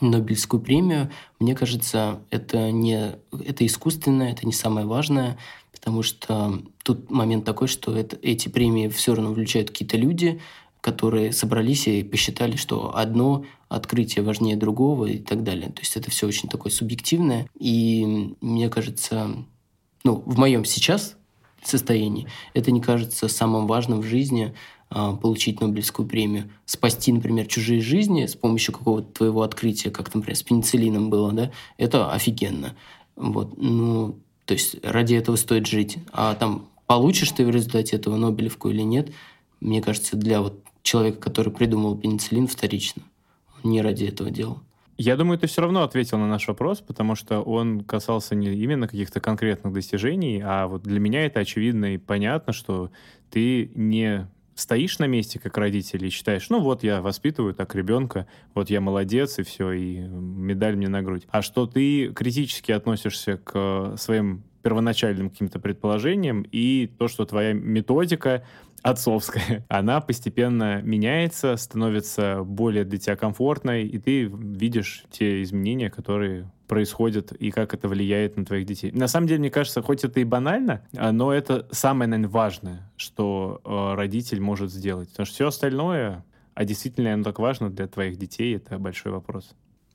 [0.00, 5.38] Нобелевскую премию, мне кажется, это не это искусственно, это не самое важное,
[5.70, 10.40] потому что тут момент такой, что это, эти премии все равно включают какие-то люди,
[10.80, 15.70] которые собрались и посчитали, что одно открытие важнее другого и так далее.
[15.70, 17.48] То есть это все очень такое субъективное.
[17.58, 19.30] И мне кажется,
[20.04, 21.16] ну, в моем сейчас
[21.68, 24.54] состоянии, это не кажется самым важным в жизни
[24.90, 26.50] а, получить Нобелевскую премию.
[26.66, 31.50] Спасти, например, чужие жизни с помощью какого-то твоего открытия, как, например, с пенициллином было, да,
[31.78, 32.74] это офигенно.
[33.16, 35.98] Вот, ну, то есть ради этого стоит жить.
[36.12, 39.10] А там получишь ты в результате этого Нобелевку или нет,
[39.60, 43.02] мне кажется, для вот человека, который придумал пенициллин, вторично.
[43.62, 44.58] Не ради этого делал.
[45.04, 48.86] Я думаю, ты все равно ответил на наш вопрос, потому что он касался не именно
[48.86, 52.92] каких-то конкретных достижений, а вот для меня это очевидно и понятно, что
[53.28, 58.28] ты не стоишь на месте как родитель и считаешь, ну вот я воспитываю так ребенка,
[58.54, 61.26] вот я молодец и все, и медаль мне на грудь.
[61.30, 68.44] А что ты критически относишься к своим первоначальным каким-то предположениям и то, что твоя методика
[68.82, 76.50] отцовская, она постепенно меняется, становится более для тебя комфортной, и ты видишь те изменения, которые
[76.66, 78.90] происходят и как это влияет на твоих детей.
[78.92, 82.90] На самом деле, мне кажется, хоть это и банально, а, но это самое, наверное, важное,
[82.96, 85.10] что э, родитель может сделать.
[85.10, 89.54] Потому что все остальное, а действительно оно так важно для твоих детей, это большой вопрос.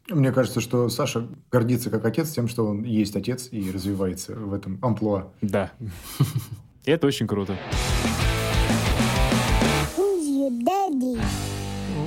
[0.10, 4.54] Мне кажется, что Саша гордится как отец тем, что он есть отец и развивается в
[4.54, 5.34] этом амплуа.
[5.42, 5.72] Да.
[6.86, 7.58] Это очень круто.
[10.68, 11.18] Daddy?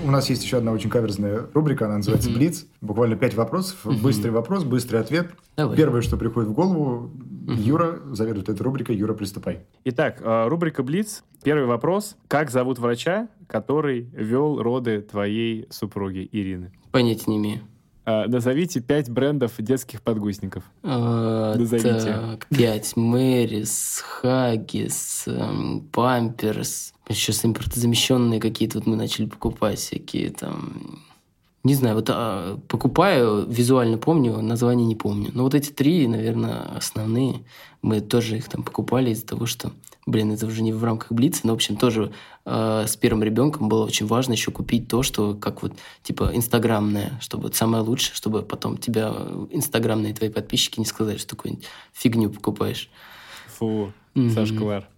[0.05, 2.31] У нас есть еще одна очень каверзная рубрика, она называется.
[2.31, 2.67] «Блиц».
[2.81, 5.31] Буквально пять вопросов, быстрый вопрос, быстрый ответ.
[5.57, 5.77] Давай.
[5.77, 7.11] Первое, что приходит в голову,
[7.49, 8.97] Юра заведует этой рубрикой.
[8.97, 9.61] Юра, приступай.
[9.85, 11.25] Итак, э, рубрика «Блиц».
[11.43, 12.17] Первый вопрос.
[12.29, 16.71] Как зовут врача, который вел роды твоей супруги Ирины?
[16.93, 17.61] Понятия не имею.
[18.11, 20.65] Э, Назовите пять брендов детских подгузников.
[20.83, 21.91] А, Назовите.
[21.91, 22.97] Так, пять.
[22.97, 26.93] Мэрис, Хаггис, эм, Памперс.
[27.09, 31.01] Сейчас импортозамещенные какие-то вот мы начали покупать всякие там
[31.63, 35.31] Не знаю, вот а, покупаю, визуально помню, название не помню.
[35.35, 37.43] Но вот эти три, наверное, основные.
[37.83, 39.73] Мы тоже их там покупали из-за того, что,
[40.07, 42.13] блин, это уже не в рамках Блица, но, в общем, тоже
[42.45, 45.73] э, с первым ребенком было очень важно еще купить то, что как вот,
[46.03, 49.15] типа, инстаграмное, чтобы вот самое лучшее, чтобы потом тебя
[49.51, 51.59] инстаграмные твои подписчики не сказали, что такую
[51.93, 52.91] фигню покупаешь.
[53.59, 54.29] Фу, mm-hmm.
[54.31, 54.89] зашквар.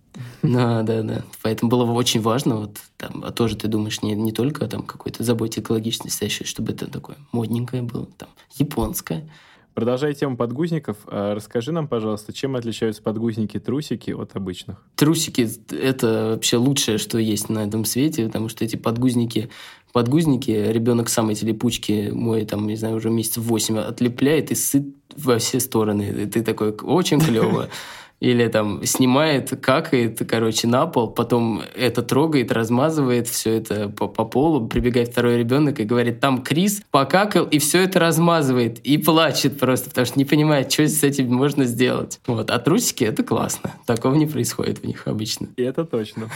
[0.42, 1.22] Да, да, да.
[1.42, 5.24] Поэтому было очень важно, вот там, а тоже ты думаешь не, не только там какой-то
[5.24, 9.28] заботе экологичности, а еще чтобы это такое модненькое было, там, японское.
[9.74, 14.84] Продолжая тему подгузников, а расскажи нам, пожалуйста, чем отличаются подгузники-трусики от обычных?
[14.96, 19.50] Трусики– это вообще лучшее, что есть на этом свете, потому что эти подгузники
[19.92, 24.86] подгузники, ребенок сам эти липучки мой, там, не знаю, уже месяц восемь отлепляет и сыт
[25.14, 26.02] во все стороны.
[26.02, 27.68] И ты такой, очень клево
[28.22, 34.24] или там снимает, какает, короче, на пол, потом это трогает, размазывает все это по, по
[34.24, 39.58] полу, прибегает второй ребенок и говорит, там Крис покакал, и все это размазывает, и плачет
[39.58, 42.20] просто, потому что не понимает, что с этим можно сделать.
[42.28, 42.52] Вот.
[42.52, 43.72] А трусики— это классно.
[43.86, 45.48] Такого не происходит в них обычно.
[45.56, 46.28] И это точно.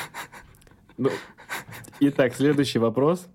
[0.98, 1.10] Ну,
[2.00, 3.28] итак, следующий вопрос.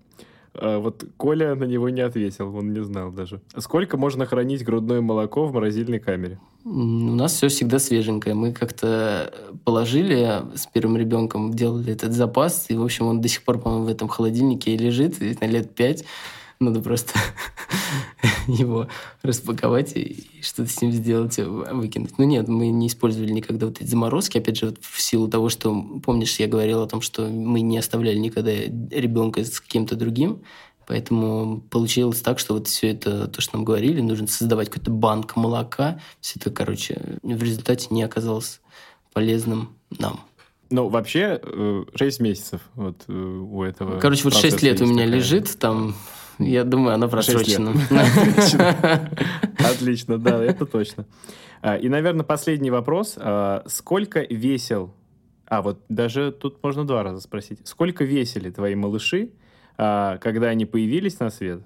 [0.52, 3.40] А, вот Коля на него не ответил, он не знал даже.
[3.56, 6.38] Сколько можно хранить грудное молоко в морозильной камере?
[6.64, 8.36] У нас все всегда свеженькое.
[8.36, 9.34] Мы как-то
[9.64, 13.86] положили с первым ребенком, делали этот запас, и, в общем, он до сих пор, по-моему,
[13.86, 16.04] в этом холодильнике и лежит, и на лет пять.
[16.60, 17.18] Надо просто
[18.46, 18.86] его
[19.22, 22.16] распаковать и что-то с ним сделать, выкинуть.
[22.18, 24.38] Ну нет, мы не использовали никогда вот эти заморозки.
[24.38, 27.78] Опять же, вот в силу того, что, помнишь, я говорил о том, что мы не
[27.78, 30.42] оставляли никогда ребенка с кем-то другим.
[30.86, 35.36] Поэтому получилось так, что вот все это, то, что нам говорили, нужно создавать какой-то банк
[35.36, 36.00] молока.
[36.20, 38.60] Все это, короче, в результате не оказалось
[39.12, 40.20] полезным нам.
[40.70, 41.40] Ну, вообще,
[41.94, 43.98] 6 э, месяцев вот э, у этого.
[43.98, 45.18] Короче, вот 6 лет у меня такая...
[45.18, 45.94] лежит, там
[46.38, 47.72] я думаю, она просрочена.
[49.58, 51.06] Отлично, да, это точно.
[51.60, 53.14] А, и, наверное, последний вопрос.
[53.16, 54.94] А, сколько весил...
[55.46, 57.60] А, вот даже тут можно два раза спросить.
[57.64, 59.30] Сколько весили твои малыши,
[59.78, 61.60] а, когда они появились на свет?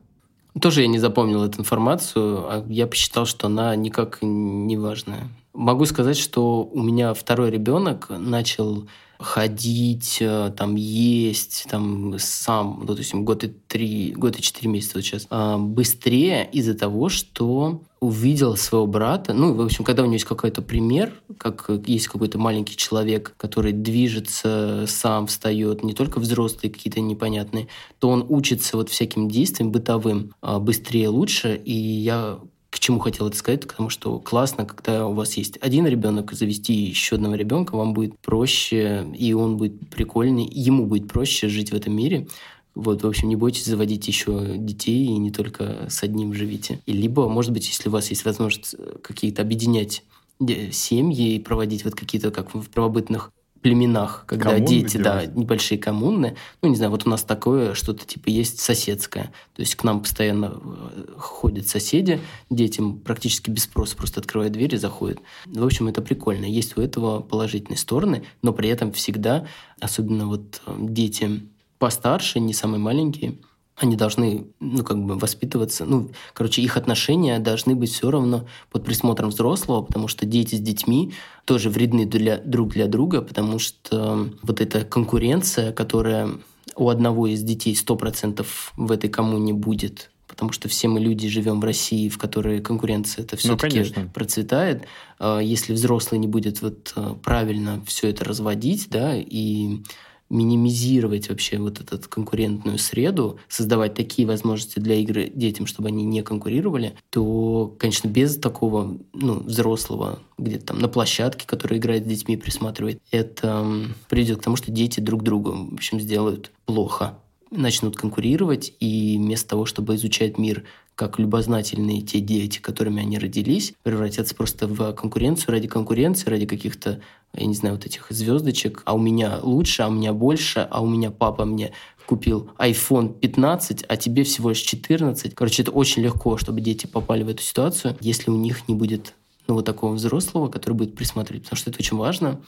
[0.61, 2.65] Тоже я не запомнил эту информацию.
[2.69, 5.29] Я посчитал, что она никак не важная.
[5.53, 8.87] Могу сказать, что у меня второй ребенок начал
[9.19, 14.69] ходить, э, там, есть, там, сам, ну, то есть год и три, год и четыре
[14.69, 20.03] месяца вот сейчас, а, быстрее из-за того, что увидел своего брата, ну, в общем, когда
[20.03, 25.95] у него есть какой-то пример, как есть какой-то маленький человек, который движется, сам встает, не
[25.95, 31.73] только взрослые какие-то непонятные, то он учится вот всяким действиям бытовым а, быстрее, лучше, и
[31.73, 32.39] я
[32.77, 36.75] к чему хотел это сказать, потому что классно, когда у вас есть один ребенок, завести
[36.75, 41.75] еще одного ребенка, вам будет проще, и он будет прикольный, ему будет проще жить в
[41.75, 42.29] этом мире.
[42.75, 46.79] Вот, в общем, не бойтесь заводить еще детей, и не только с одним живите.
[46.85, 50.05] И либо, может быть, если у вас есть возможность э, какие-то объединять
[50.47, 53.33] э, семьи и проводить вот какие-то, как в правобытных
[53.67, 55.03] племенах, когда коммуны дети, делать.
[55.03, 56.37] да, небольшие коммуны.
[56.63, 59.33] Ну, не знаю, вот у нас такое что-то типа есть соседское.
[59.55, 64.73] То есть к нам постоянно э, ходят соседи, детям практически без спроса просто открывают дверь
[64.73, 65.19] и заходят.
[65.47, 66.45] В общем, это прикольно.
[66.45, 69.49] Есть у этого положительные стороны, но при этом всегда,
[69.81, 71.43] особенно вот э, дети
[71.79, 73.35] постарше, не самые маленькие,
[73.77, 78.85] они должны, ну, как бы воспитываться, ну, короче, их отношения должны быть все равно под
[78.85, 81.13] присмотром взрослого, потому что дети с детьми
[81.45, 86.31] тоже вредны для, друг для друга, потому что вот эта конкуренция, которая
[86.75, 88.47] у одного из детей 100%
[88.77, 93.25] в этой коммуне будет, потому что все мы люди живем в России, в которой конкуренция
[93.25, 94.85] это все-таки ну, процветает.
[95.19, 99.83] А если взрослый не будет вот э, правильно все это разводить, да, и
[100.29, 106.23] минимизировать вообще вот эту конкурентную среду, создавать такие возможности для игры детям, чтобы они не
[106.23, 112.37] конкурировали, то, конечно, без такого ну, взрослого где-то там на площадке, который играет с детьми,
[112.37, 113.67] присматривает, это
[114.09, 117.19] приведет к тому, что дети друг другу, в общем, сделают плохо
[117.51, 120.65] начнут конкурировать, и вместо того, чтобы изучать мир
[120.97, 127.01] как любознательные те дети, которыми они родились, превратятся просто в конкуренцию ради конкуренции, ради каких-то,
[127.35, 128.83] я не знаю, вот этих звездочек.
[128.87, 131.73] А у меня лучше, а у меня больше, а у меня папа мне
[132.07, 135.35] купил iPhone 15, а тебе всего лишь 14.
[135.35, 139.13] Короче, это очень легко, чтобы дети попали в эту ситуацию, если у них не будет
[139.49, 142.41] ну, вот такого взрослого, который будет присматривать, потому что это очень важно.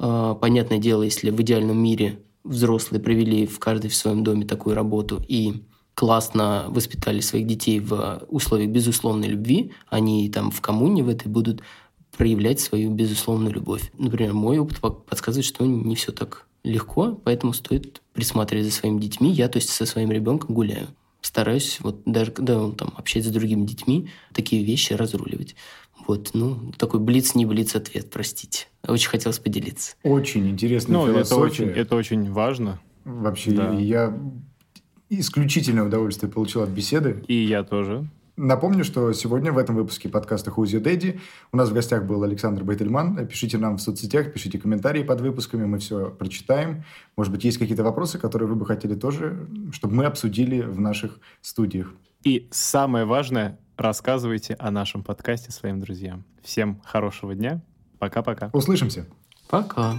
[0.00, 4.74] А, понятное дело, если в идеальном мире взрослые провели в каждой в своем доме такую
[4.74, 5.62] работу и
[5.98, 11.62] классно воспитали своих детей в условиях безусловной любви, они там в коммуне в этой будут
[12.16, 13.90] проявлять свою безусловную любовь.
[13.98, 19.32] Например, мой опыт подсказывает, что не все так легко, поэтому стоит присматривать за своими детьми.
[19.32, 20.86] Я, то есть, со своим ребенком гуляю.
[21.20, 25.56] стараюсь, вот даже когда он там общается с другими детьми, такие вещи разруливать.
[26.06, 28.68] Вот, ну, такой блиц, не блиц ответ, простите.
[28.86, 29.96] Очень хотелось поделиться.
[30.04, 32.80] Очень интересная Ну, это очень, это очень важно.
[33.04, 33.74] Вообще, Да.
[33.74, 34.16] я
[35.10, 37.22] исключительное удовольствие получил от беседы.
[37.26, 38.06] И я тоже.
[38.38, 41.18] Напомню, что сегодня в этом выпуске подкаста «Who's Your Daddy»
[41.50, 43.26] у нас в гостях был Александр Байтельман.
[43.26, 46.84] Пишите нам в соцсетях, пишите комментарии под выпусками, мы все прочитаем.
[47.16, 51.18] Может быть, есть какие-то вопросы, которые вы бы хотели тоже, чтобы мы обсудили в наших
[51.40, 51.92] студиях.
[52.22, 56.24] И самое важное, рассказывайте о нашем подкасте своим друзьям.
[56.40, 57.60] Всем хорошего дня.
[57.98, 58.50] Пока-пока.
[58.52, 59.06] Услышимся!
[59.48, 59.96] Пока.